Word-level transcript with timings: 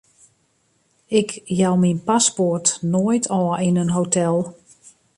Ik 1.19 1.29
jou 1.59 1.73
myn 1.81 2.01
paspoart 2.07 2.67
noait 2.91 3.25
ôf 3.37 3.55
yn 3.67 3.79
in 3.83 3.95
hotel. 3.97 4.35